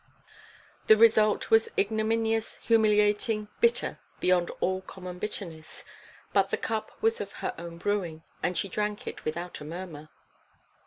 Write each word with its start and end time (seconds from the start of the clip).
The 0.87 0.97
result 0.97 1.51
was 1.51 1.69
ignominious, 1.77 2.55
humiliating, 2.55 3.49
bitter 3.59 3.99
beyond 4.19 4.49
all 4.59 4.81
common 4.81 5.19
bitterness; 5.19 5.83
but 6.33 6.49
the 6.49 6.57
cup 6.57 6.89
was 7.03 7.21
of 7.21 7.33
her 7.33 7.53
own 7.59 7.77
brewing, 7.77 8.23
and 8.41 8.57
she 8.57 8.67
drank 8.67 9.05
it 9.05 9.23
without 9.25 9.61
a 9.61 9.63
murmur. 9.63 10.09